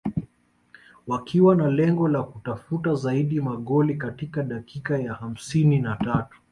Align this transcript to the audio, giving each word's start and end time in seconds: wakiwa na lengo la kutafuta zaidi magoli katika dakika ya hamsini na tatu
wakiwa 1.07 1.55
na 1.55 1.69
lengo 1.71 2.07
la 2.07 2.23
kutafuta 2.23 2.95
zaidi 2.95 3.41
magoli 3.41 3.95
katika 3.97 4.43
dakika 4.43 4.97
ya 4.99 5.13
hamsini 5.13 5.79
na 5.79 5.95
tatu 5.95 6.37